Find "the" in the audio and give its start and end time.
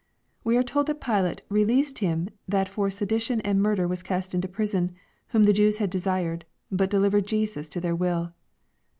5.43-5.53